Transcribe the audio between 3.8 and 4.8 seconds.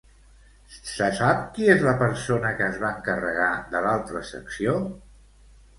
l'altra secció?